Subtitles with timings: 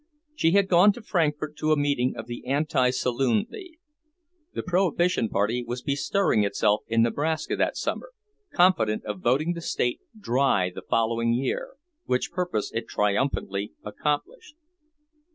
[0.33, 3.77] She had gone to Frankfort to a meeting of the Anti Saloon League.
[4.51, 8.11] The Prohibition party was bestirring itself in Nebraska that summer,
[8.51, 11.75] confident of voting the State dry the following year,
[12.05, 14.55] which purpose it triumphantly accomplished.